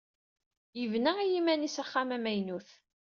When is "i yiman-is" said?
1.23-1.75